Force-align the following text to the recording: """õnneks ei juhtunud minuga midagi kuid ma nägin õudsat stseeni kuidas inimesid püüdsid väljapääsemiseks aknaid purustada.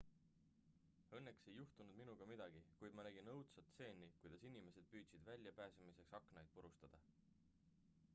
"""õnneks 1.17 1.43
ei 1.49 1.57
juhtunud 1.57 1.99
minuga 1.99 2.27
midagi 2.31 2.61
kuid 2.79 2.97
ma 2.99 3.05
nägin 3.07 3.29
õudsat 3.33 3.69
stseeni 3.73 4.09
kuidas 4.23 4.47
inimesid 4.51 4.89
püüdsid 4.95 5.29
väljapääsemiseks 5.31 6.17
aknaid 6.21 6.51
purustada. 6.57 7.03